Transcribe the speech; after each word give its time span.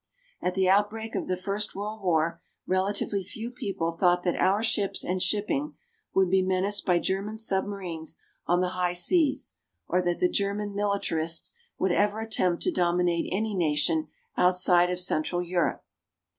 At 0.41 0.55
the 0.55 0.67
outbreak 0.67 1.13
of 1.13 1.27
the 1.27 1.37
first 1.37 1.75
World 1.75 2.01
War 2.01 2.41
relatively 2.65 3.23
few 3.23 3.51
people 3.51 3.91
thought 3.91 4.23
that 4.23 4.35
our 4.35 4.63
ships 4.63 5.03
and 5.03 5.21
shipping 5.21 5.75
would 6.15 6.27
be 6.31 6.41
menaced 6.41 6.87
by 6.87 6.97
German 6.97 7.37
submarines 7.37 8.17
on 8.47 8.61
the 8.61 8.69
high 8.69 8.93
seas 8.93 9.57
or 9.87 10.01
that 10.01 10.19
the 10.19 10.27
German 10.27 10.73
militarists 10.73 11.53
would 11.77 11.91
ever 11.91 12.19
attempt 12.19 12.63
to 12.63 12.71
dominate 12.71 13.29
any 13.31 13.53
nation 13.53 14.07
outside 14.35 14.89
of 14.89 14.99
central 14.99 15.43
Europe. 15.43 15.83